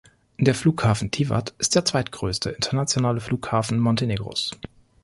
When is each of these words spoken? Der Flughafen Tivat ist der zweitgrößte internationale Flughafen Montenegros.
Der 0.39 0.55
Flughafen 0.55 1.11
Tivat 1.11 1.53
ist 1.59 1.75
der 1.75 1.85
zweitgrößte 1.85 2.49
internationale 2.49 3.19
Flughafen 3.19 3.77
Montenegros. 3.79 4.49